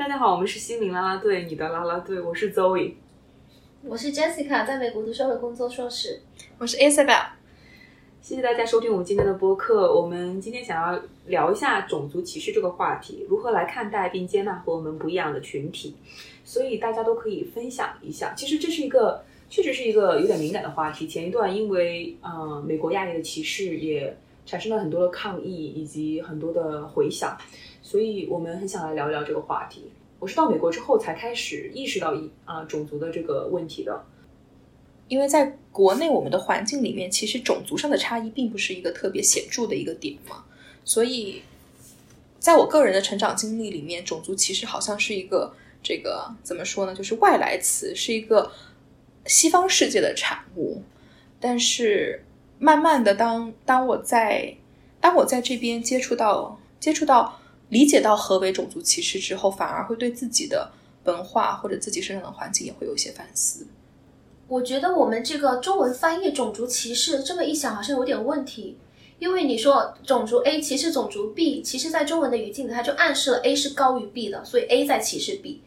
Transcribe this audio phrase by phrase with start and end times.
[0.00, 2.94] 大家好，我们是心灵啦啦队，你的啦啦队，我是 Zoe，
[3.82, 6.20] 我是 Jessica，在美国读社会工作硕士。
[6.56, 7.26] 我是 Isabel，
[8.22, 9.94] 谢谢大家收听我们今天的播客。
[9.94, 15.94] 我们今天想要聊一下种族歧视这个话题，如何来看待并接纳和我们不一样的群体，
[16.46, 18.32] 所以大家都可以分享一下。
[18.34, 21.06] 其实这是一个，确实是一个有点敏感的话题。
[21.06, 27.36] 前一段因为呃美国亚裔的歧视也产生了很多的抗议以及很多的回响，
[27.90, 29.90] 所以我们很想来聊一聊这个话题。
[30.20, 34.04] 我是到美国之后才开始意识到一啊、种族的这个问题的。
[35.08, 40.44] 因为在国内我们的环境里面，其实种族上的差异并不是一个特别显著的一个点嘛，
[40.84, 41.42] 所以
[42.38, 45.52] 在我个人的成长经历里面，种族其实好像是一个
[45.82, 48.52] 这个怎么说呢，就是外来词，是一个
[49.26, 50.80] 西方世界的产物。
[51.40, 52.22] 但是
[52.60, 54.54] 慢慢的当，当我在
[55.00, 57.39] 当我在这边接触到接触到
[57.70, 60.70] 理解到何为种族歧视之后，反而会对自己的
[61.04, 63.66] 文化或者自己生长的环境也会有一些反思。
[64.48, 68.76] 我觉得我们这个中文翻译种族歧视这么一想，好像有点问题。
[69.20, 75.62] 因为你说种族 A 歧视种族 B，其实在中文的语境里，它就暗示了 A 是高于 B 的，所以 A 在歧视 B。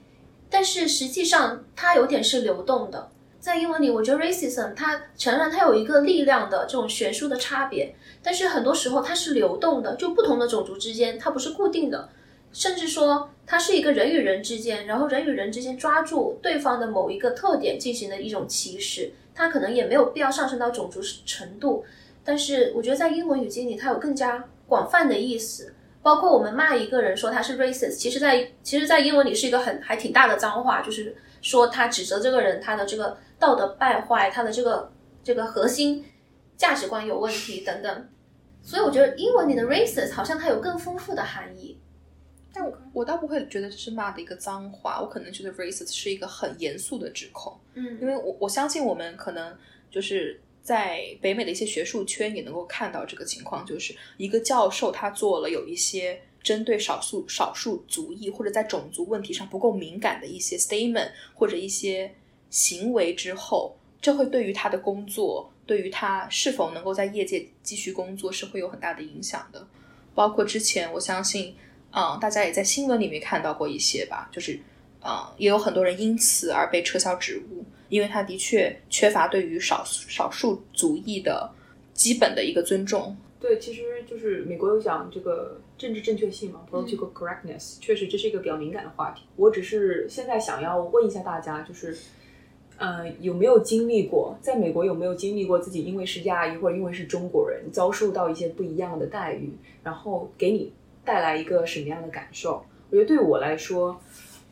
[0.49, 3.09] 但是实际上它有点是流动的。
[3.43, 12.07] 在英文里，我觉得 racism 它承认它有一个力量的这种悬殊的差别，但是很多时候它是流动的，就不同的种族之间它不是固定的，
[12.53, 21.83] 甚至说它是一个人与人之间，然后人与人之间抓住对方的某一个特点进行的一种歧视，它可能也没有必要上升到种族程度。
[22.23, 34.89] 但是我觉得在英文语境里，它有更加广泛的意思，包括我们骂一个人说他是 racist，其实在其实，在英文里是一个很还挺大的脏话，就是说他指责这个人他的这个道德败坏，他的这个
[35.21, 36.05] 这个核心
[36.55, 38.09] 价值观有问题等等。
[38.61, 41.77] 所以我觉得英文里的 racist 好像它有更丰富的含义。
[42.53, 49.53] 但我我倒不会觉得这是骂的一个脏话，我可能觉得 racist 是一个很严肃的指控，嗯因为我我相信我们可能
[49.91, 62.15] 就是在北美的一些学术圈也能够看到这个情况，就是一个教授他做了有一些针对少数少数族裔或者在种族问题上不够敏感的一些 statement 或者一些
[62.53, 69.65] 行为之后，这会对于他的工作，对于他是否能够在业界继续工作是会有很大的影响的。
[70.13, 71.55] 包括之前我相信。
[71.95, 74.59] 嗯，大家也在新闻里面看到过一些吧，就是，
[75.05, 81.47] 嗯，也有很多人因此而被撤销职务，因为他的确缺乏对于少少数族裔的
[81.93, 83.15] 基本的一个尊重。
[83.39, 89.21] 对，其实就是美国有讲这个政治正确性嘛，political correctness，、确实这是一个比较敏感的话题。
[89.35, 91.95] 我只是现在想要问一下大家，就是，
[92.77, 99.51] 呃，有没有经历过，在美国有没有经历过自己因为是亚裔或者因为是中国人，遭受到一些不一样的待遇，
[99.83, 100.73] 然后给你
[101.05, 102.63] 带来一个什么样的感受？
[102.89, 103.99] 我觉得对我来说，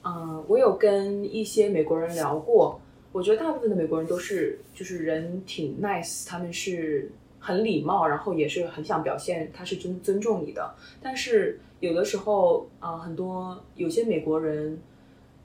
[0.03, 2.79] 嗯、我有跟一些美国人聊过，
[3.11, 10.73] 我觉得大部分的美国人都是就是人挺 nice，他们是很礼貌，然后也是很想表现他是尊尊重你的。
[11.01, 14.79] 但是有的时候，啊、很多有些美国人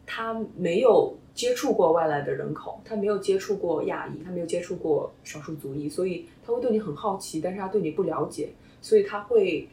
[0.06, 8.50] 他没有接触过外来的人口，他没有接触过亚裔，他没有接触过少数族裔，所以他会对你很好奇，但是他对你不了解，
[8.80, 9.68] 所以他会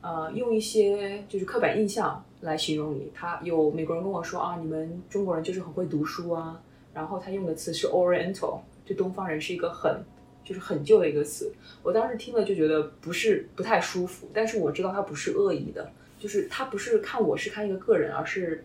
[0.00, 3.10] 呃用一些就是刻板印象来形容你。
[3.12, 6.62] 他有美国人跟我说啊，你们中国人就是很会读书啊，
[6.94, 10.02] 然后他用的词是 Oriental，就东方人是一个很
[10.44, 11.52] 就是很旧的一个词。
[11.82, 18.64] 我当时听了就觉得不是不太舒服，但是我知道他不是恶意的，就是他不是看我是看一个个人，而是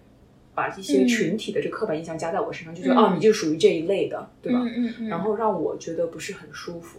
[0.58, 4.60] 把一些群体的这个刻板印象加在我身上，就觉得嗯啊，你就属于这一类的，对吧？
[4.66, 6.98] 嗯嗯然后让我觉得不是很舒服。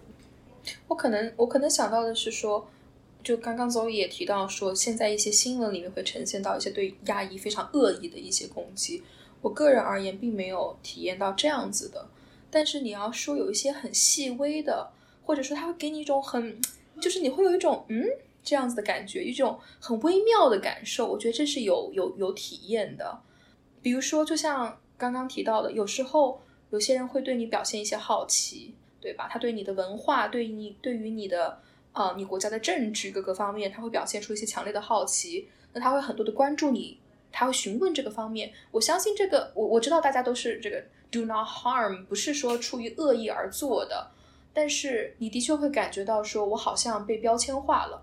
[0.87, 2.69] 我可能我可能想到的是说，
[3.25, 9.03] 就刚刚 Zoe 也提到说，现在一些新闻里面会呈现到一些对亚裔非常恶意的一些攻击。
[9.43, 12.07] 我个人而言，并没有体验到这样子的。
[12.53, 14.91] 但是你要说有一些很细微的，
[15.25, 16.61] 或者说他会给你一种很，
[17.01, 18.07] 就是你会有一种嗯
[18.45, 21.11] 这样子的感觉，一种很微妙的感受。
[21.11, 23.19] 我觉得这是有有有体验的。
[23.83, 26.41] 比如说，就像刚刚提到的，有时候
[26.71, 29.29] 有些人会对你表现一些好奇，对吧？
[29.31, 31.61] 他对你的文化，对你对于你的
[31.93, 35.49] 呃你国家的政治各个方面，他会表现出一些强烈的好奇。
[35.73, 36.99] 那他会很多的关注你，
[37.31, 38.53] 他会询问这个方面。
[38.71, 44.11] 我相信这个，我我知道大家都是这个 do not harm，不是说出于恶意而做的，
[44.53, 48.03] 但是你的确会感觉到说，我好像被标签化了。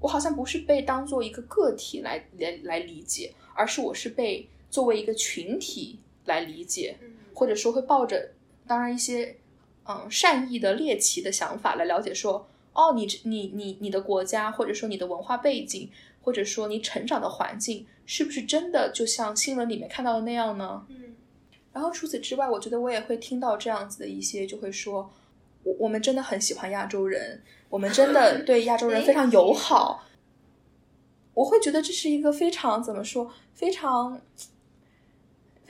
[0.00, 6.96] 我好像不是被当做一个个体来来来理解，而是我是被作为一个群体来理解，
[7.34, 8.30] 或者说会抱着
[8.66, 9.36] 当然一些
[9.84, 15.90] 嗯善意的猎奇的想法来了解说，哦，你你你你的国家，或者说你的文化背景，
[16.22, 20.86] 或者说你成长的环境，是不是真的就像新闻里面看到的那样呢？
[20.88, 21.16] 嗯
[21.72, 25.08] 然后除此之外，我觉得我也会听到这样子的一些，就会说，
[25.62, 30.04] 我我们真的很喜欢亚洲人，我们真的 对亚洲人非常友好。
[31.32, 34.20] 我会觉得这是一个非常怎么说，非常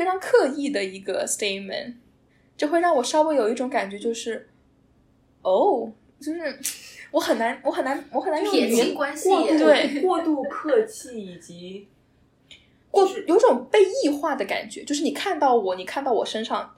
[0.01, 1.93] 非常刻意的一个 statement，
[2.57, 4.49] 这会让我稍微有一种感觉，就是，
[5.43, 6.59] 哦，就是
[7.11, 11.87] 我很难，我很难，我很难用撇语言清关系过度对过度客气以及
[12.91, 16.75] 过就是有种被异化的感觉，就是你看到我，你看到我身上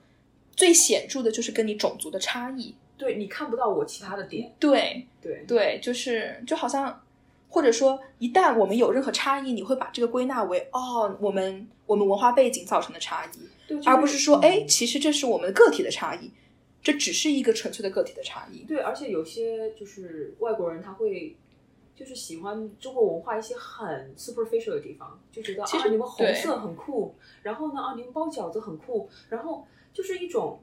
[0.56, 2.74] 最显著的就是跟你种族的差异。
[2.96, 7.01] 对你看不到我其他的点，对对对，就是就好像，
[7.52, 13.38] 或者说一旦我们有任何差异，你会把这个归纳为哦，我们我们文化背景造成的差异，
[13.68, 16.30] 对，而不是说嗯哎，其实这是我们个体的差异，
[16.82, 18.64] 这只是一个纯粹的个体的差异。
[18.64, 21.36] 对，而且有些就是外国人他会。
[21.94, 30.58] 就是喜欢中国文化一些很 superficial 的地方，就觉得啊你们红色很酷，然后呢啊你们包饺子很酷，然后就是一种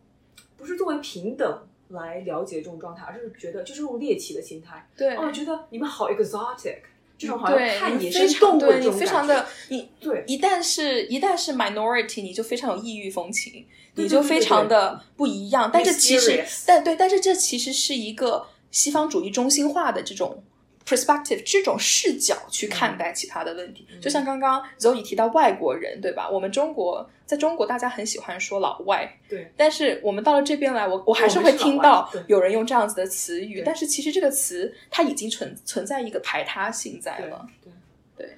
[0.57, 5.15] 不是作为平等来了解这种状态，而是觉得就是这种猎奇的心态，对。
[5.15, 6.77] 哦觉得你们好 exotic，
[7.17, 10.23] 这种好像对，看野生动物你非常的你对。
[10.27, 13.65] 一旦是一旦是 minority，你就非常有异域风情，
[13.95, 15.69] 你就非常的不一样。
[15.71, 20.43] 但是其实但对，但是这其实是一个西方主义中心化的这种
[20.89, 23.85] perspective 这种视角去看待其他的问题。
[23.91, 26.27] 嗯就像刚刚 Zoe 提到外国人，对吧？
[26.29, 37.45] 我们中国在中国大家很喜欢说老外，对但是我们到了这边来，我我还是会听到有人用这样子的词语，但是其实这个词它已经存存在一个排他性在了。
[37.61, 37.71] 对
[38.15, 38.37] 对。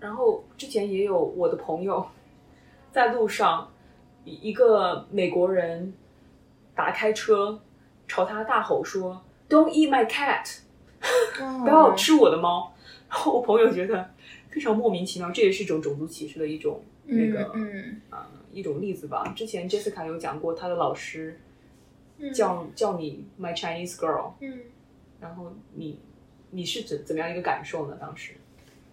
[0.00, 2.06] 然后之前也有我的朋友
[2.92, 3.72] 在路上，
[4.24, 5.92] 一一个美国人
[6.74, 7.60] 打开车
[8.06, 10.60] 朝他大吼说：“Don't eat my cat，
[11.60, 12.72] 不要吃我的猫。”
[13.10, 14.10] 然后我朋友觉得
[14.50, 18.18] 非常莫名其妙，这也是一种种族歧视的一种那个嗯呃
[18.52, 19.32] 一种例子吧。
[19.36, 21.38] 之前 Jessica 有讲过，她的老师
[22.18, 24.60] 嗯叫叫你 my Chinese girl，嗯，
[25.20, 25.98] 然后你
[26.50, 27.96] 你是怎怎么样一个感受呢？
[28.00, 28.34] 当时？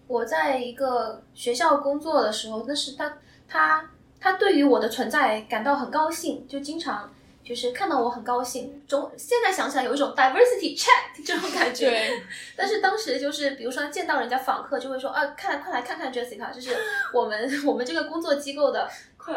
[0.06, 7.12] 我在一个学校工作的时候，那是他他他对于我的存在感到很高兴，就经常
[7.50, 8.80] 就是看到我很高兴。
[8.86, 11.90] 总现在想起来有一种 diversity check 这种感觉。
[11.90, 12.22] 对，
[12.54, 16.76] 但是当时就是，比如说见到人家访客，就会说啊，看快来看看 Jessica，就是
[17.12, 18.88] 我们我们这个工作机构的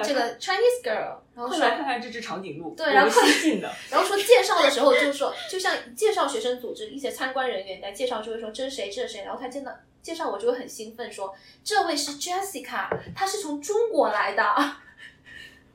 [0.03, 9.71] 这个 Chinese girl，然后快说来看看这只长颈鹿，对然后我们新进的， 然后说介绍的时候，就是说，就像介绍学生组织一些参观人员来介绍，就会说这是谁，这是谁，然后他见到
[10.03, 11.33] 介绍我就会很兴奋说，
[11.63, 14.43] 这位是 Jessica，她是从中国来的。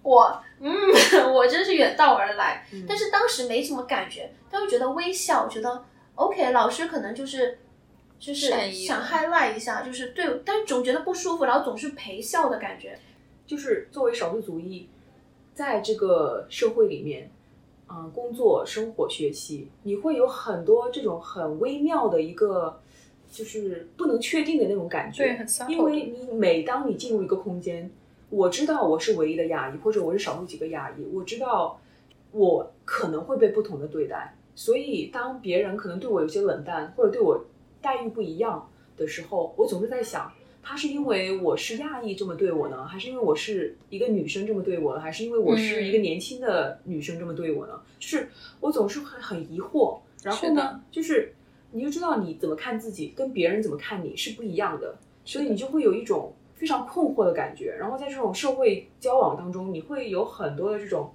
[0.03, 0.73] 我嗯，
[1.35, 5.85] 我真是远道而来，嗯但是当时没什么感觉，但会觉得微笑，觉得
[6.15, 7.59] OK，老师可能就是
[8.19, 12.99] 就是想 highlight 一下，就是对，但是总觉得不舒服，然后总是陪笑的感觉。
[13.47, 14.89] 就是作为少数族裔，
[15.55, 17.31] 在这个社会里面，
[17.89, 22.79] 嗯、工作、生活、学习，你会有很多这种很微妙的一个，
[23.33, 25.23] 就是不能确定的那种感觉。
[25.23, 27.91] 对很 subtle 因为你每当你进入一个空间，
[28.31, 31.81] 我知道我是唯一的亚裔，或者我是少数几个亚裔，我知道
[32.33, 37.45] 我可能会被不同的对待，所以当别人可能对我有些冷淡，或者对我
[37.81, 40.33] 待遇不一样的时候，我总是在想。
[40.61, 47.81] 他是因为我是亚裔这么对我呢，还是因为我是一个女生这么对我呢，还是因为我是一个年轻的女生这么对我呢？
[47.99, 48.29] 就是
[48.61, 49.99] 我总是很很疑惑。
[50.23, 51.33] 然后呢，就是
[51.73, 57.75] 你就知道你怎么看自己，跟别人怎么看你是不一样的，所以你就会有一种非常困惑的感觉。
[57.79, 61.11] 然后在这种社会交往当中，你会有很多的这种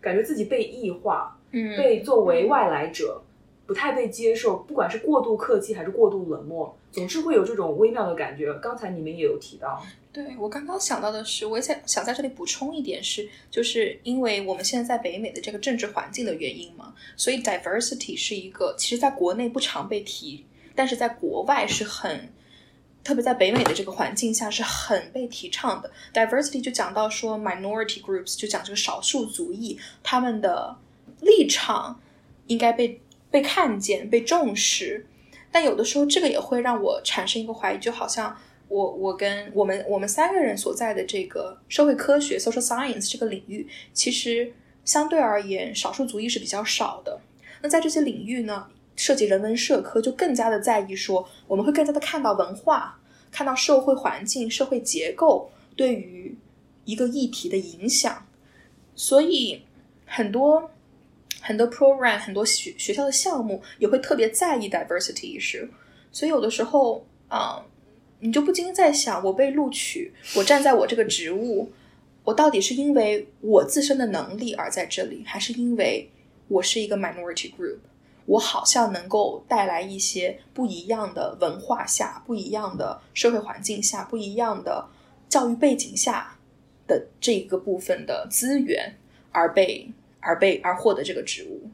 [0.00, 3.22] 感觉自己被异化，嗯被作为外来者，
[3.66, 8.52] 不太被接受，不管是过度客气还是过度冷漠，总是会有这种微妙的感觉。
[8.54, 9.80] 刚才你们也有提到，
[10.12, 22.28] 对我刚刚想到的是，我也想想在这里补充一点是，就是因为我们现在在北美的这个政治环境的原因嘛，所以 diversity 是一个其实在国内不常被提，但是在国外是很，
[23.02, 25.90] 特别在北美的这个环境下是很被提倡的。
[26.12, 30.76] diversity 就讲到说 minority groups，就讲这个少数族裔他们的
[31.20, 32.00] 立场
[32.46, 33.00] 应该被
[33.30, 35.06] 被看见、被重视。
[35.50, 38.36] 但有的时候，这个也会让我产生一个怀疑，就好像
[38.68, 44.52] 我我跟我们我们三个人所在的这个社会科学 （social science） 这个领域，其实
[44.84, 47.20] 相对而言，少数族裔是比较少的。
[47.62, 53.00] 那在这些领域呢，涉及人文社科，就更加的在意说，我们会更加的看到文化，
[53.30, 56.36] 看到社会环境、社会结构对于
[56.84, 58.26] 一个议题的影响。
[58.96, 59.62] 所以
[60.04, 60.70] 很多
[61.40, 65.70] 很多 program 很多学学校的项目也会特别在意 diversity 意识
[66.10, 67.64] 所以有的时候啊、
[68.18, 71.70] 你就不禁在想，我被录取，我站在我这个职务，
[72.24, 76.10] 我到底是因为我自身的能力而在这里，还是因为
[76.48, 77.78] 我是一个 minority group？
[78.28, 84.86] 我好像能够带来一些不一样的文化下、不一样的社会环境下、不一样的
[85.30, 86.36] 教育背景下
[86.86, 88.94] 的这个部分的资源，
[89.32, 91.70] 而被而被而获得这个职务。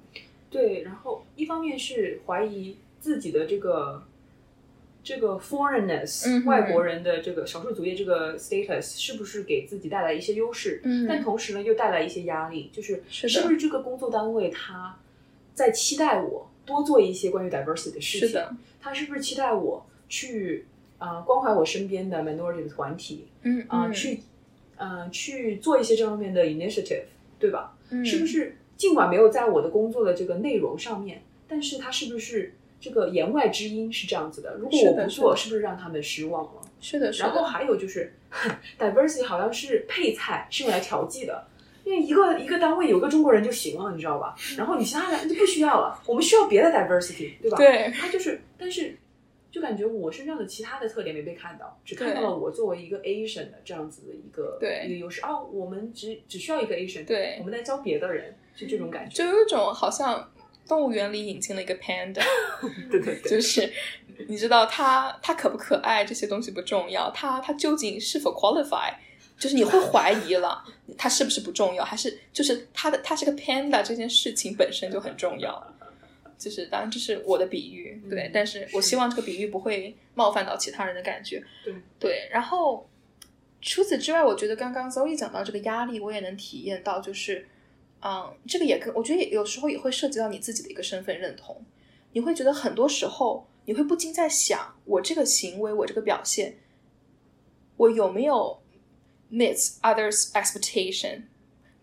[0.49, 4.04] 对，然后一方面是怀疑自己的这个
[5.02, 10.80] 这个 foreignness，、嗯外国人的这个少数族裔这个 status 是不是给自己带来一些优势？
[10.84, 14.96] 嗯但同时呢又带来一些压力，就是是的不是这个工作单位他
[15.54, 18.28] 在期待我多做一些关于 diversity 的事情？
[18.28, 20.66] 是的，他是不是期待我去
[20.99, 24.20] 呃关怀我身边的 minority 的团体嗯啊、去
[24.76, 27.04] 呃去做一些这方面的 initiative，
[27.38, 27.76] 对吧？
[27.90, 34.56] 嗯是不是尽管没有在我的工作的这个内容上面，但是他是不是这个言外之音是这样子的？
[34.58, 36.62] 如果我不做，是是不是让他们失望了？
[36.80, 37.28] 是的，是的。
[37.28, 38.12] 然后还有就是
[38.78, 41.46] diversity 好像是配菜，是用来调剂的。
[41.84, 44.34] 因为一个一个单位有个中国人就行了，你知道吧？
[44.56, 47.56] 然后你其他人就不需要了，我们需要别的 diversity，对吧？
[47.56, 48.96] 对他就是，但是
[49.50, 55.20] 就感觉我身上的其他的特点没被看到，只看到了我作为一个 Asian 的这样子的一个对一个优势。
[55.22, 59.14] 哦，我们只只需要一个 Asian，对我们在教别的人，就这种感觉。
[59.14, 60.30] 就有一种好像
[60.66, 62.22] 动物园里引进了一个 panda，
[62.90, 63.70] 对 对对， 就是
[64.26, 68.92] 你知道它它可不可爱这些东西不重要，它它究竟是否 qualify，
[69.38, 70.64] 就是你会怀疑了，
[70.96, 75.74] 它是不是不重要，还是就是它的它是个 panda 这件事情本身就很重要。
[76.36, 81.42] 就是当然这是我的比喻，对，嗯但是我希望这个比喻不会冒犯到其他人的感觉。
[81.64, 82.86] 对对，然后
[83.62, 87.48] 除此之外，我觉得刚刚 Zoe 讲到这个压力，我也能体验到，就是，
[88.02, 91.64] 嗯，这个也跟我觉得也有时候也会涉及到你自己的一个身份认同。
[92.12, 96.58] 你会觉得很多时候，你会不禁在想，我这个行为，我这个表现，
[97.76, 98.60] 我有没有
[99.31, 101.23] meets others' expectation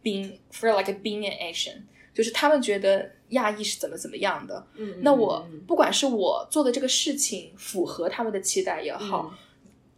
[0.04, 1.84] being for like a being an Asian，
[2.14, 9.00] 就是他们觉得亚裔是怎么怎么样的，嗯，那我嗯不管是我做的这个事情符合他们的期待也嗯。
[9.00, 9.34] 好，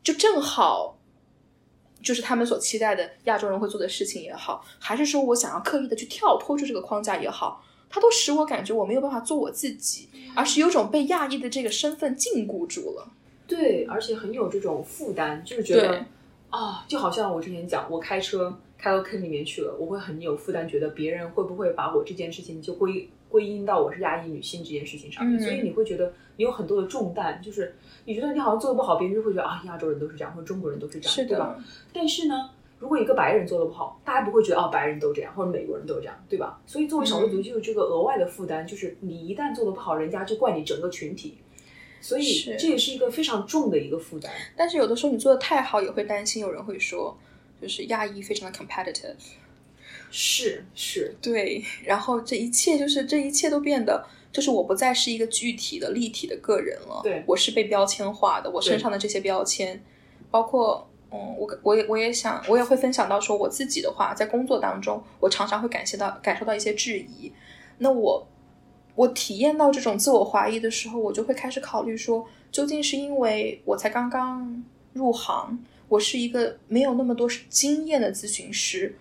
[0.04, 1.00] 就正好
[2.02, 13.12] 就是他们所期待的亚洲人会做的事情也好，还是说我想要刻意的去跳脱出这个框架也好，它都使我感觉我没有办法做我自己，而是有种被亚裔的这个身份禁锢住了。
[13.48, 16.06] 对，而且很有这种负担，就是觉得
[16.54, 27.74] 啊，就好像我之前讲，我开车开到坑里面去了，我会很有负担，觉得别人会不会把我这件事情就归归因到我是亚裔女性这件事情上面，嗯所以你会觉得你有很多的重担，就是
[28.06, 31.58] 你觉得你好像做的不好，别人就会觉得啊，亚洲人都是这样，或者中国人都是这样，是对吧？
[31.92, 36.62] 但是呢，如果一个白人做的不好，大家不会觉得哦，白人都这样，或者美国人都这样，对吧？
[36.68, 41.40] 所以作为少数族裔，就有这个额外的负担，就是你一旦做的不好，人家就怪你整个群体，
[42.04, 44.30] 所以这也是一个非常重的一个负担。
[44.58, 47.18] 但是有的时候你做的太好，也会担心有人会说，
[47.62, 49.16] 就是亚裔非常的 competitive。
[50.12, 57.24] 是是，对，然后这一切就是这一切都变得，就是我不再是一个具体的立体的个人了，对。
[57.26, 59.82] 我是被标签化的，我身上的这些标签，
[60.30, 67.32] 包括嗯，我我也我也想，我也会分享到说我自己的话，在工作当中，我常常会感谢到感受到一些质疑，
[67.80, 68.28] 那我
[68.96, 75.58] 我体验到这种自我怀疑的时候，我就会开始考虑说，究竟是因为我才刚刚入行，
[75.88, 78.96] 我是一个没有那么多经验的咨询师。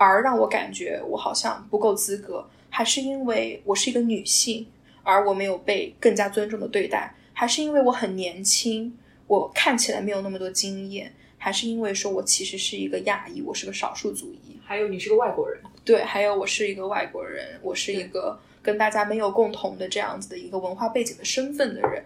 [0.00, 4.64] 而让我感觉我好像不够资格，还是因为我是一个女性，
[5.02, 22.04] 而我没有被更加尊重的对待，还是因为我很年轻，我看起来没有那么多经验，还是因为说我其实是一个亚裔，我是个少数族裔，还有你是个外国人，对，还有我是一个外国人，我是一个跟大家没有共同的这样子的一个文化背景的身份的人，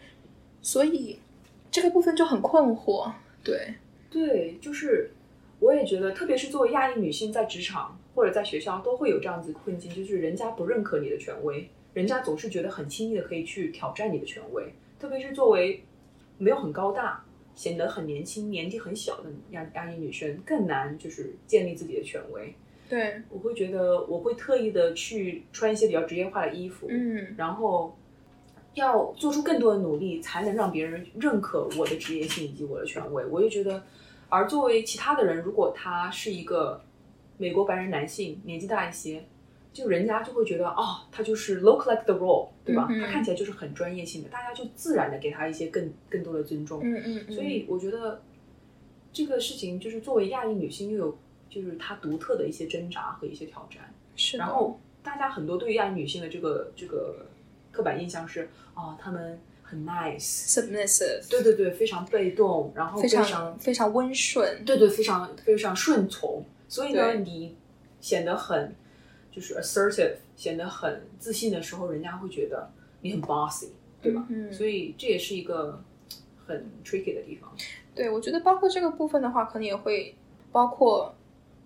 [0.60, 1.18] 所以
[1.70, 3.74] 这个部分就很困惑，对，
[4.10, 5.10] 对，就是
[5.60, 15.82] 我也觉得，特别是作为亚裔女性，在职场或者在学校都会有这样子困境，就是人家不认可你的权威，人家总是觉得很轻易的可以去挑战你的权威，特别是作为
[16.38, 17.24] 没有很高大。
[17.54, 22.54] 显得很年轻、年纪很小的亚亚裔女生更难，就是建立自己的权威。
[22.92, 27.96] 对，我会觉得，我会特意的去穿一些比较职业化的衣服，嗯，然后
[28.74, 33.24] 要做出更多的努力，才能让别人认可我的职业性以及我的权威。
[33.24, 33.82] 我就觉得，
[34.28, 36.82] 而作为其他的人，如果他是一个
[37.38, 39.24] 美国白人男性，年纪大一些，
[39.72, 42.86] 就人家就会觉得，哦，他就是 look like the role，对吧？
[43.00, 46.80] 他看起来就是很专业性的，大家就自然的给他一些更更多的尊重。
[46.82, 48.20] 嗯嗯嗯，所以我觉得
[49.14, 51.18] 这个事情就是作为亚裔女性，又有
[51.52, 53.92] 就是她独特的一些挣扎和一些挑战。
[54.16, 57.26] 是，然后大家很多对于亚裔女性的这个这个
[57.70, 67.56] 刻板印象是啊，她们很 nice，submissive，对对对，非常被动，然后非常常非常温顺，对对，非常非常顺从，所以呢，你
[68.00, 68.74] 显得很
[69.30, 73.68] 就是 assertive，显得很自信的时候，人家会觉得你很 bossy，
[74.02, 74.26] 对吧？
[74.28, 75.82] 嗯所以这也是一个
[76.46, 77.50] 很 tricky 的地方。
[77.94, 80.14] 对，我觉得包括这个部分的话，可能也会
[80.50, 81.14] 包括，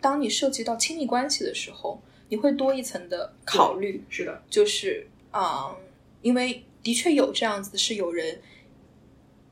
[0.01, 5.77] 当你涉及到亲密关系的时候，你会多一层的考虑，是的，就是啊、嗯
[6.23, 8.41] 因为的确有这样子，是有人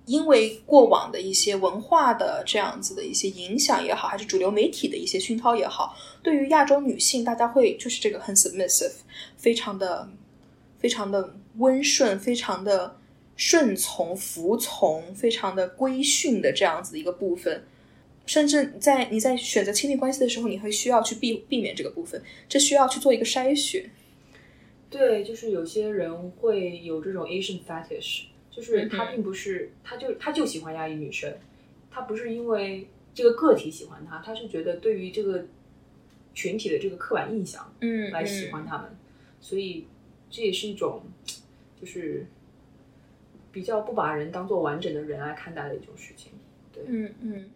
[0.07, 8.95] 因为过往的一些文化的这样子的一些影响也好，还是主流媒体的一些熏陶也好，对于亚洲女性，大家会就是这个很 submissive，
[9.37, 10.09] 非常的
[10.79, 12.97] 非常的温顺，非常的
[13.37, 17.65] 顺从、服从，非常的规训的这样子的一个部分。
[18.27, 23.91] 甚至在你在选择亲密关系的时候，你会需要去避避免这个部分，这需要去做一个筛选。
[24.89, 31.37] 对，就是有些人会有这种 Asian fetish，就是他并不是，他就他就喜欢亚裔女生，
[31.91, 35.45] 他不是因为这个个体喜欢他，他是觉得对于这个
[36.33, 38.97] 群体的这个刻板印象嗯来喜欢他们，
[39.41, 39.87] 所以
[40.31, 41.03] 这也是一种
[41.81, 42.27] 就是
[43.51, 46.33] 比较不把人当做完整的人来看待的一种事情。
[46.73, 46.85] 对。
[46.87, 47.51] 嗯嗯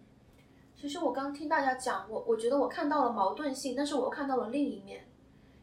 [0.79, 5.05] 其实我刚听大家讲，我我觉得我看到了矛盾性，但是我又看到了另一面，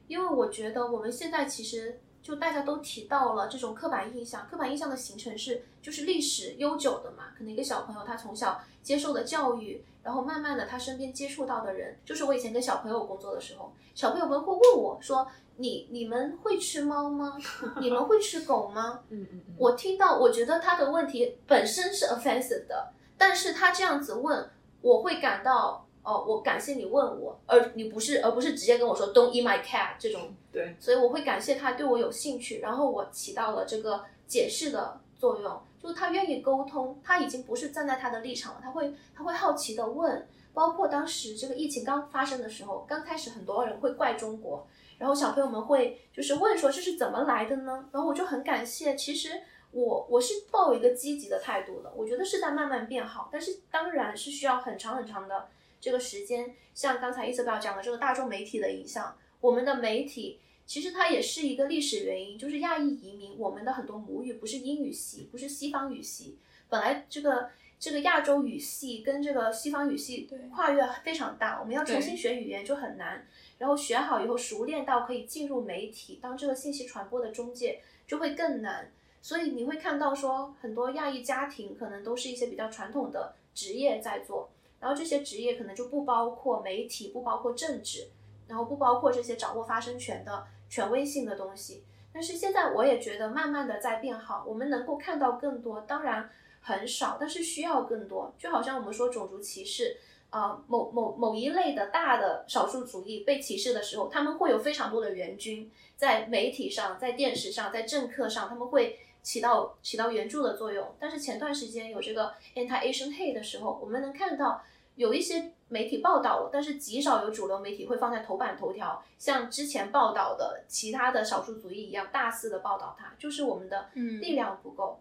[0.09, 17.39] 因为我觉得我们现在其实就大家都提到了这种刻板印象，刻板印象的形成是就是历史悠久的嘛，可能一个小朋友他从小接受的教育，然后慢慢的他身边接触到的人，就是我以前跟小朋友工作的时候，小朋友们会问我说，你你们会吃猫吗？
[17.81, 19.01] 你们会吃狗吗？
[19.09, 24.51] 嗯嗯嗯，我听到，我觉得他的问题本身是 offensive 的，但是他这样子问，
[24.87, 44.65] 我会感到，哦，我感谢你问我，而你不是，而不是直接跟我说 "Don't eat my cat" 这种，对，所以我会感谢他对我有兴趣，然后我起到了这个解释的作用，就是他愿意沟通，他已经不是站在他的立场了，他会他会好奇的问，包括当时这个疫情刚发生的时候，刚开始很多人会怪中国，
[44.99, 47.87] 然后小朋友们会就是问说这是怎么来的呢？
[47.91, 49.31] 然后我就很感谢，其实
[49.73, 55.49] 我我是抱有一个积极的态度的，我觉得是在慢慢变好，但是当然是需要很长很长的
[55.81, 56.55] 这个时间。
[56.75, 67.51] 像刚才伊瑟贝尔讲的这个大众媒体的影响，我们的媒体其实它也是一个历史原因，就是亚裔移民，我们的很多母语不是英语系，不是西方语系，本来这个。
[67.79, 73.29] 这个亚洲语系跟这个西方语系跨越非常大，我们要重新学语言就很难。
[73.59, 78.91] 然后学好以后，熟练到可以进入媒体，当这个信息传播的中介，就会更难。
[79.23, 84.49] 所以你会看到说，很多亚裔家庭可能都是一些比较传统的职业在做，
[84.79, 88.09] 然后这些职业可能就不包括媒体，不包括政治，
[88.47, 91.83] 然后不包括这些掌握发声权的权威性的东西。
[92.13, 98.33] 但是现在我也觉得慢慢的在变好，我们能够看到更多，当然很少，但是需要更多。
[98.39, 99.99] 就好像我们说种族歧视，
[100.31, 110.95] 呃，某某某一类的大的少数主义被歧视的时候，他们会有非常多的援军，在媒体上、在电视上、在政客上，他们会起到起到援助的作用。
[111.01, 114.63] 但是前段时间有这个 anti-Asian hate 的时候，我们能看到
[114.95, 125.01] 有一些媒体报道了，但是极少有主流媒体会放在头版头条，像之前报道的其他的少数族裔一样大肆的报道它，就是我们的嗯力量不够。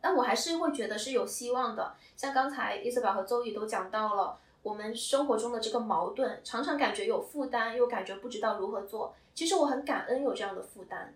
[0.00, 9.16] 但我还是会觉得是有希望的，像刚才 Isabel 和邹宇都讲到了，我们生活中的这个矛盾，常常感觉有负担，又感觉不知道如何做。
[9.34, 11.12] 其实我很感恩有这样的负担。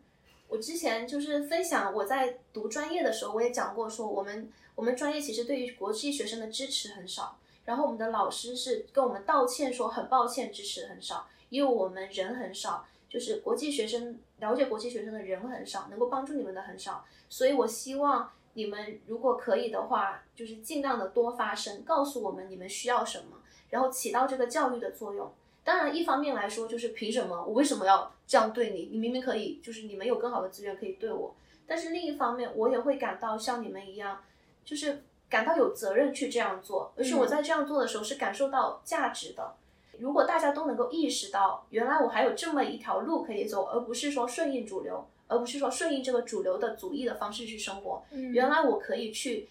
[0.52, 23.38] 我之前就是分享我在读专业的时候，我也讲过说，我们我们专业其实对于国际学生的支持很少，然后我们的老师是跟我们道歉说很抱歉，支持很少，因为我们人很少，就是国际学生了解国际学生的人很少，能够帮助你们的很少，所以我希望你们如果可以的话，就是尽量的多发声，告诉我们你们需要什么，
[23.70, 25.32] 然后起到这个教育的作用。
[25.64, 28.88] 当然，一方面来说，就是凭什么我为什么要这样对你？
[28.90, 31.34] 你明明可以，就是你们有更好的资源可以对我。
[31.66, 34.22] 但是另一方面，我也会感到像你们一样，
[34.64, 39.54] 就是感到有责任去这样做，而且我在这样做的时候是感受到价值的。
[39.98, 48.02] 如果大家都能够意识到，原来我还有这么一条路可以走，而不是说顺应主流，而不是说顺应这个主流的主义的方式去生活。
[48.10, 49.48] 嗯原来我可以去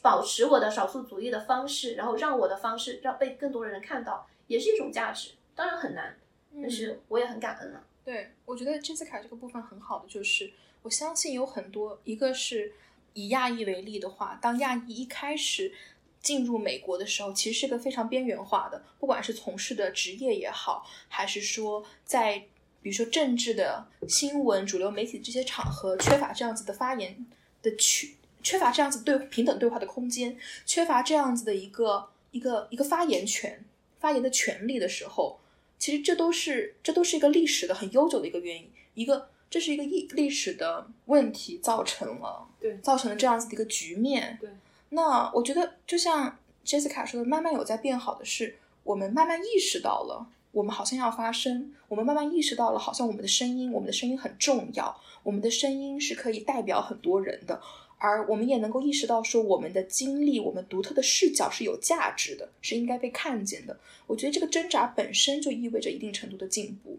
[0.00, 5.32] 保持我的少数族裔的方式，然后让我的方式让被更多的人看到，也是一种价值。
[5.54, 6.16] 当然很难，
[6.60, 7.84] 但是我也很感恩啊。
[8.04, 12.72] 对，我觉得珍斯卡这个部分很好的就是，我相信有很多，一个是
[13.12, 15.72] 以亚裔为例的话，当亚裔一开始
[16.20, 22.46] 进入美国的时候，其实是个非常边缘化的，不管是从事的职业也好，还是说在
[22.80, 27.24] 比如说政治的新闻、主流媒体这些场合缺乏这样子的发言
[27.62, 30.36] 的区，缺乏这样子对平等对话的空间，
[30.66, 33.64] 缺乏这样子的一个一个一个发言权、
[34.00, 35.38] 发言的权利的时候，
[35.82, 44.38] 其实这都是这都是一个历史的很悠久的一个原因，一个这是一个历历史的问题造成了，对造成了这样子的一个局面。
[44.40, 44.48] 对，
[44.90, 50.24] 那我觉得就像 Jessica 说的，慢慢有在变好的是，我们慢慢意识到了。
[50.52, 57.60] 我们好像要发声，我们慢慢意识到了，好像我们的声音，我们的声音很重要，我们的声音是可以代表很多人的，
[58.02, 63.78] 而我们也能够意识到，说我们的经历，我们独特的视角是有价值的，是应该被看见的。
[64.08, 66.98] 我觉得这个挣扎本身就意味着一定程度的进步。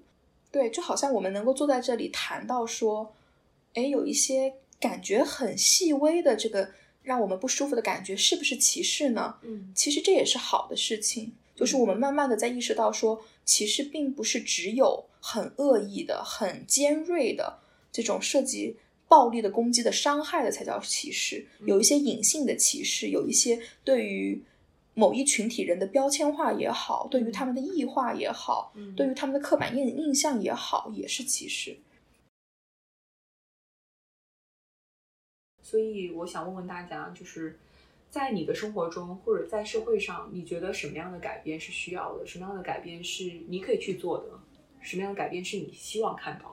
[0.50, 3.14] 对，就好像我们能够坐在这里谈到说，
[3.74, 6.70] 哎，有一些感觉很细微的这个
[7.02, 9.36] 让我们不舒服的感觉，是不是歧视呢？
[9.42, 11.34] 嗯，其实这也是好的事情。
[11.54, 17.60] 就是我们慢慢的在意识到，说歧视并不是只有很恶意的、很尖锐的
[17.92, 18.78] 这种涉及
[19.14, 24.44] 暴力的攻击的伤害的才叫歧视，有一些隐性的歧视，有一些对于
[24.96, 31.78] 某一群体人的标签化也好，对于他们的异化也好，对于他们的刻板印印象也好，也是歧视。
[35.62, 37.60] 所以我想问问大家，就是。
[38.14, 42.24] 在你的生活中或者在社会上，你觉得什么样的改变是需要的？
[42.28, 44.40] 什么样的改变是你可以去做的？
[44.82, 46.53] 什么样的改变是你希望看到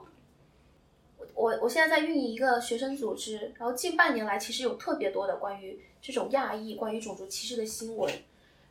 [1.35, 8.11] 我我现在在运营一个学生组织，然后近半年来其实有特别多的关于这种亚裔、关于种族歧视的新闻。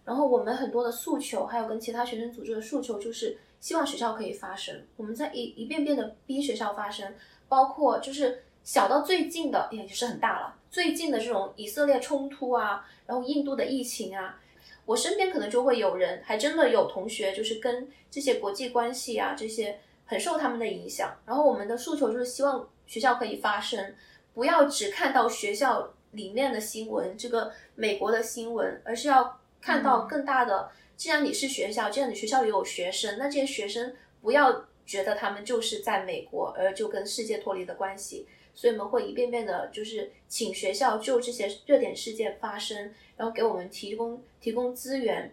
[0.04, 4.82] 然后我们很多的诉求，还有跟其他学生组织的诉求，就是希望学校可以发声。
[4.96, 7.14] 我们在一一遍遍的逼学校发声，
[7.48, 10.56] 包括就是小到最近的，也是很大了。
[10.70, 14.40] 最近的这种以色列冲突啊，然后印度的疫情啊，
[14.86, 19.78] 我身边可能就会有人，还真的有同学，就是跟这些国际关系啊这些
[20.10, 21.16] 很受他们的影响。
[21.24, 23.94] 然后我们的诉求就是希望学校可以发声，
[24.34, 30.68] 不要只看到学校里面的新闻，这个美国的新闻，而是要看到更大的。
[30.96, 38.26] 既然你是学校，既然你学校也有学生，那这些学生不要觉得他们就是在美国，而就跟世界脱离的关系。
[38.52, 45.32] 所以我们会一遍遍的，就是请学校就这些热点事件发生，然后给我们提供提供资源。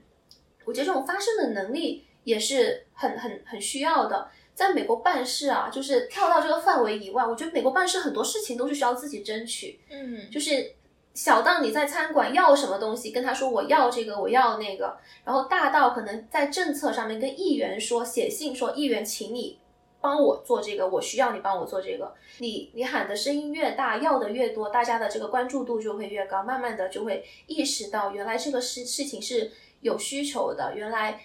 [0.66, 4.30] 我觉得这种发声的能力也是很很很需要的。
[4.58, 9.80] 在美国办事啊，就是跳到这个范围以外，我觉得美国办事很多事情都是需要自己争取。
[9.88, 10.74] 嗯，就是
[11.14, 19.60] 小到你在餐馆要什么东西，跟他说我要这个，我要那个，然后大到可能在政策上面跟议员说，写信说议员，请你。
[20.00, 22.14] 帮我做这个，我需要你帮我做这个。
[22.38, 26.44] 你你喊的声音越大，要的越多，大家的这个关注度就会越高。
[26.44, 30.74] 慢慢的就会意识到，原来这个事事情是有需求的。
[30.76, 31.20] 原来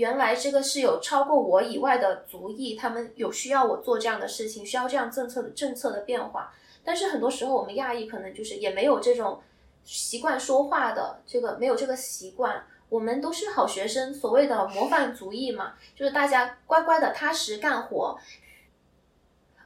[0.00, 6.54] 原来这个是有超过我以外的族裔，他们有需要我做这样的事情，需要这样政策的政策的变化。
[6.82, 9.42] 但是很多时候，我们亚裔可能就是也没有这种
[9.84, 12.64] 习惯说话的，这个没有这个习惯。
[12.88, 18.18] 我们都是好学生，所谓的模范族裔嘛，就是大家乖乖的踏实干活。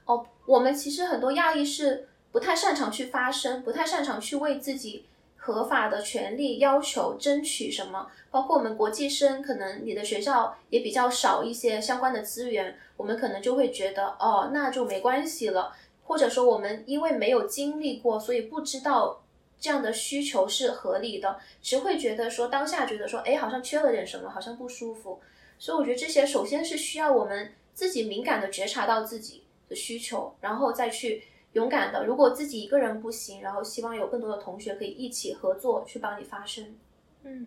[0.06, 5.06] 哦，我们其实很多亚裔是不太擅长去发声，不太擅长去为自己
[5.44, 8.06] 合法的权利要求争取什么。
[8.30, 19.20] 包括我们国际生，可能你的学校也比较少一些相关的资源，我们可能就会觉得哦，那就没关系了，或者说我们因为没有经历过，所以不知道。
[19.60, 25.18] 这样的需求是合理的，只会觉得说当下觉得说，哎，好像缺了点什么，好像不舒服。
[25.58, 31.22] 所以我觉得这些首先是需要我们自己敏感的觉察到自己的需求，然后再去
[31.54, 32.04] 勇敢的。
[32.06, 36.76] 如果自己一个人不行，然后希望有更多的同学可以一起合作去帮你发声。
[37.24, 37.46] 嗯，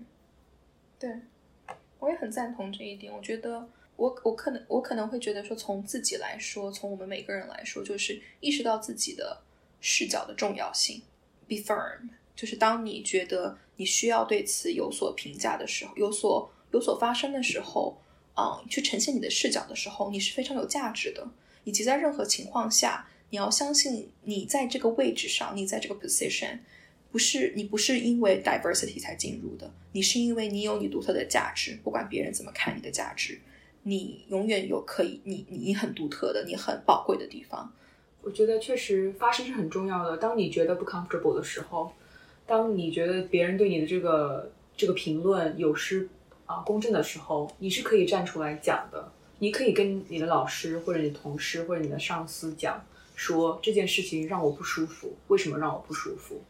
[1.00, 1.10] 对，
[2.00, 3.14] 我也很赞同这一点。
[3.14, 9.40] 我觉得我我可能我可能会觉得说，从自己来说，从我们每个人来说，就是意识到自己的
[9.80, 11.02] 视角的重要性。
[11.48, 17.98] Be firm，就是当你觉得你需要对此有所评价的时候，有所有所发生的时候，
[18.36, 21.28] 嗯，去呈现你的视角的时候，你是非常有价值的。
[21.64, 26.60] 以及在任何情况下，你要相信你在这个位置上，你在这个 position，
[27.12, 33.40] 不是你不是因为 diversity 才进入的，你是因为你有你独特的价值，不管别人怎么看你的价值，
[33.84, 37.74] 你永远有可以，你你很独特的，你很宝贵的地方。
[38.22, 40.18] 我觉得确实发声是很重要的。
[40.18, 41.92] 当你觉得不 comfortable 的时候，
[42.46, 46.10] 当你觉得别人对你的这个这个评论有失
[46.46, 49.12] 啊公正的时候，你是可以站出来讲的。
[49.40, 52.84] 你可以跟你的老师或者你同事或者你的上司讲，
[53.18, 56.42] 说这件事情让我不舒服，为什么让我不舒服？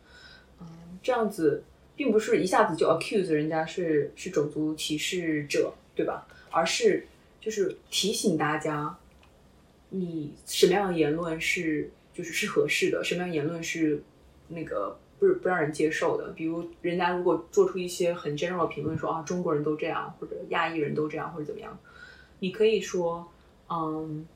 [0.59, 0.67] 嗯，
[1.01, 1.63] 这样子
[1.95, 6.27] 并不是一下子就 accuse 人家是是种族歧视者，对吧？
[6.51, 7.07] 而是
[7.39, 8.95] 就是提醒大家。
[9.89, 14.03] 你什么样的言论是就是是合适的，什么样的言论是
[14.49, 16.33] 那个不是不让人接受的。
[16.33, 21.79] 比如人家如果做出一些很 general 的评论，说啊中国人都这样，或者亚裔人都这样，或者怎么样，
[22.39, 23.31] 你可以说，
[23.69, 24.27] 嗯，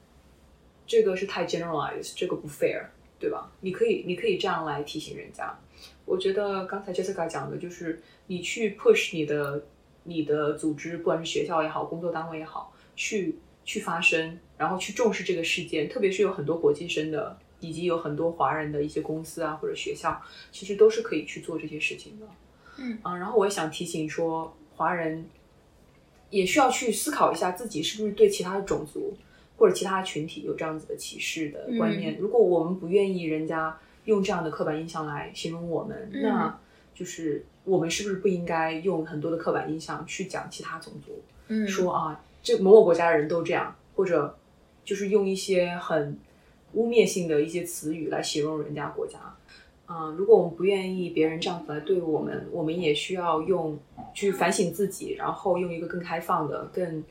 [0.91, 2.83] 这个是太 generalized，这个不 fair，
[3.17, 3.49] 对吧？
[3.61, 5.57] 你可以你可以这样来提醒人家。
[6.03, 9.63] 我觉得刚才 Jessica 讲的就是你去 push 你的
[10.03, 22.27] 你的组织，不管是学校也好，工作单位也好，去去发声，然后去重视这个事件，特别是有很多国际生的，以及有很多华人的一些公司啊或者学校，其实都是可以去做这些事情的。
[22.79, 25.25] 嗯啊，然后我也想提醒说，华人
[26.29, 29.15] 也需要去思考一下自己是不是对其他的种族
[29.61, 32.17] 或者其他群体有这样子的歧视的观念。
[32.17, 36.59] 如果我们不愿意人家用这样的刻板印象来形容我们，那
[36.95, 41.21] 就是我们是不是不应该用很多的刻板印象去讲其他种族？
[41.49, 44.35] 嗯说啊，这某某国家的人都这样，或者
[44.83, 46.17] 就是用一些很
[46.73, 49.19] 污蔑性的一些词语来形容人家国家。
[49.85, 53.77] 啊、如果我们不愿意别人这样子来对我们，我们也需要用
[54.13, 57.03] 去反省自己，然后用一个更开放的、更啊、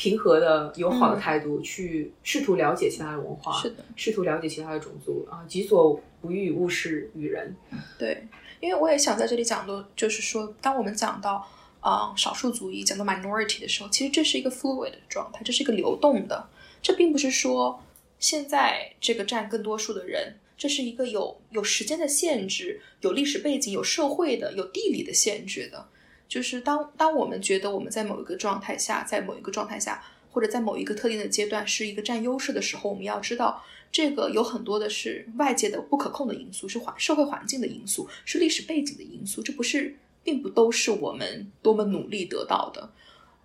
[0.00, 7.54] 平和的、友好的态度去试图了解其他的文化，是的，试图了解其他的种族啊，己所不欲，勿施于人。
[7.98, 8.26] 对，
[8.60, 11.46] 因为我也想在这里讲的，就是说，当我们讲到
[11.80, 16.48] 啊、呃少数族裔，讲到 minority 的时候，其实这是一个 fluid 的状态，这是一个流动的，
[16.80, 17.82] 这并不是说
[18.18, 25.88] 现在这个占更多数的人，这是一个有有时间的限制、有历史背景、有社会的、有地理的限制的。
[26.30, 42.92] 就是当当我们觉得我们在某一个状态下，在某一个状态下，或者在某一个特定的阶段是一个占优势的时候，我们要知道，这个有很多的是外界的不可控的因素，是环社会环境的因素，是历史背景的因素，这不是并不都是我们多么努力得到的。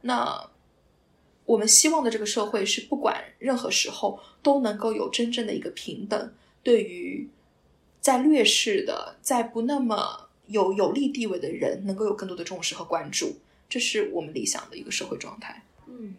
[0.02, 0.52] 那
[1.45, 7.28] 我们希望的这个社会是不管任何时候都能够有真正的一个平等，对于
[8.00, 13.36] 在劣势的、在不那么有有利地位的人，能够有更多的重视和关注，
[13.67, 15.63] 这是我们理想的一个社会状态。
[15.88, 16.15] 嗯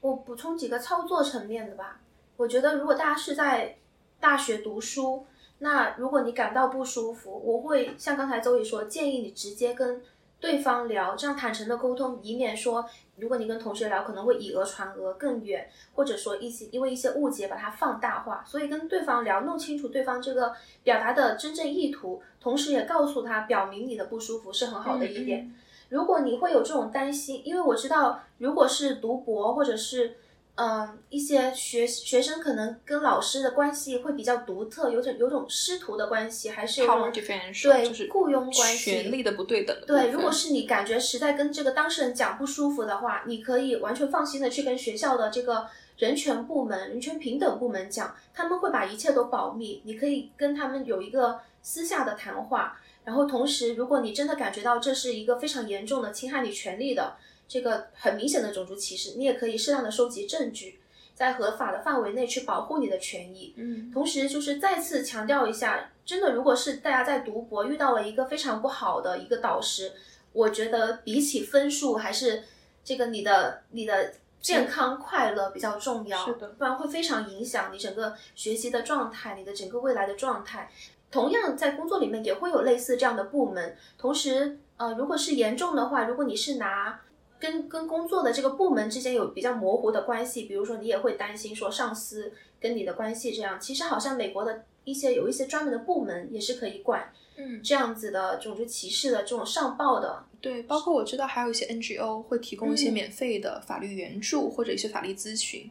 [0.00, 2.00] 我补充几个操作层面的吧。
[2.38, 3.76] 我觉得如果大家是在
[4.18, 5.26] 大学读书，
[5.58, 10.02] 那如果你感到不舒服，我会像刚才周宇说，建议你直接跟
[10.40, 12.88] 对方聊，这样坦诚的沟通，以免说
[13.20, 18.42] 如果你跟同学聊，可能会以讹传讹更远，或者说一些因为一些误解把它放大化。
[18.46, 20.52] 所以跟对方聊，弄清楚对方这个
[20.82, 25.42] 表达的真正意图，同时也告诉他，表明你的不舒服是很好的一点。
[25.42, 25.54] 嗯
[25.90, 30.14] 如果你会有这种担心，因为我知道，如果是读博或者是
[30.56, 52.78] 嗯一些学学生，可能跟老师的关系会比较独特，有种有种师徒的关系，还是有种对就是雇佣关系权力的不对等的对，如果是你感觉实在跟这个当事人讲不舒服的话，你可以完全放心的去跟学校的这个人权部门、人权平等部门讲，他们会把一切都保密，你可以跟他们有一个私下的谈话。
[53.02, 57.16] 然后同时，如果你真的感觉到这是一个非常严重的侵害你权利的
[57.50, 60.78] 这个很明显的种族歧视，你也可以适当的收集证据，
[61.16, 63.52] 在合法的范围内去保护你的权益。
[63.56, 69.92] 嗯同时，就是再次强调一下，真的，如果是大家在读博遇到了一个非常不好的一个导师，
[70.32, 72.44] 我觉得比起分数，还是
[72.84, 80.70] 这个你的你的健康快乐比较重要，是的不然会非常影响你整个学习的状态，你的整个未来的状态。
[81.10, 83.76] 同样，在工作里面也会有类似这样的部门。
[83.98, 87.00] 同时，呃，如果是严重的话，如果你是拿
[87.40, 100.24] 跟跟工作的这个部门之间有比较模糊的关系，比如说你也会担心说上司跟你的关系这样，其实好像美国的一些有一些专门的部门也是可以管嗯，这样子的种族歧视的这种上报的。
[100.40, 105.70] 对，包括我知道还有一些 NGO 会提供一些嗯免费的法律援助、或者一些法律咨询。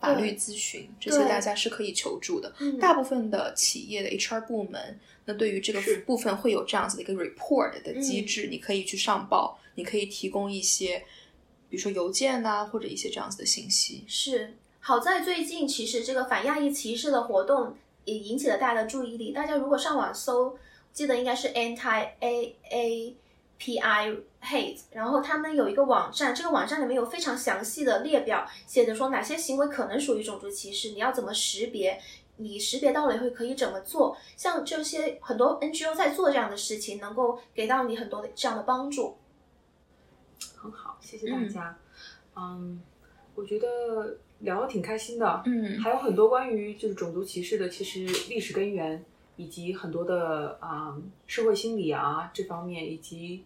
[0.00, 2.52] 法律咨询这些大家是可以求助的。
[2.60, 11.04] 嗯大部分的企业的 HR 部门，那对于这个部分会有这样子的一个 report 的机嗯制，你可以去上报，你可以提供一些，
[11.68, 14.04] 比如说邮件呐、或者一些这样子的信息。
[14.06, 19.32] 是，好在最近其实这个反亚裔歧视的活动也引起了大家的注意力。
[19.32, 20.56] 大家如果上网搜，
[20.92, 23.16] 记得应该是 anti a a
[23.58, 32.00] p i hate，然后他们有一个网站，这个网站里面有非常详细的列表，写着说哪些行为可能属于种族歧视，你要怎么识别。
[32.40, 34.16] 你识别到了以后可以怎么做？
[34.36, 39.16] 像这些很多 NGO 在做这样的事情，能够给到你很多的这样的帮助。
[40.54, 41.76] 很好，谢谢大家。
[42.36, 42.80] 嗯
[43.34, 45.42] 我觉得聊的挺开心的。
[45.46, 49.04] 嗯还有很多关于就是种族歧视的，其实历史根源
[49.38, 50.94] 以及很多的啊、
[51.26, 53.44] 社会心理啊这方面，以及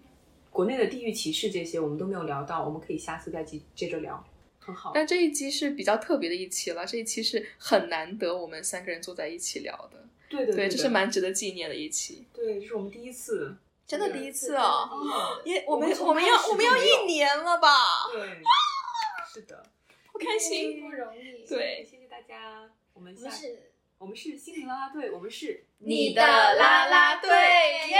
[0.51, 4.25] 国内的地域歧视这些，我们都没有聊到，我们可以下次再接接着聊。
[4.59, 4.91] 很好。
[4.95, 13.55] 但这一期是比较特别的一期了，这一期是很难得我们三个人坐在一起聊的，对，对对这是蛮值得纪念的一期，对，这是我们第一次。
[13.85, 17.69] 真的第一次哦， 哦，也我们我们要我们要一年了吧，
[18.15, 18.43] 对，
[19.31, 19.63] 是的，
[20.07, 21.47] 好开心，不容易。
[21.47, 22.71] 对谢谢大家。
[22.95, 23.72] 我们下我们是
[24.03, 27.31] 我们是心灵啦啦队我们是你的啦啦队
[27.89, 27.99] 耶！